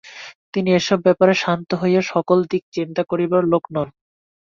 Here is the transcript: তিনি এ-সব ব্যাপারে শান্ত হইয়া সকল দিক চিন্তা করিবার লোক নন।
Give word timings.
তিনি 0.53 0.69
এ-সব 0.73 0.99
ব্যাপারে 1.05 1.33
শান্ত 1.35 1.69
হইয়া 1.81 2.01
সকল 2.13 2.37
দিক 2.51 2.63
চিন্তা 2.75 3.01
করিবার 3.11 3.43
লোক 3.51 3.63
নন। 3.73 3.87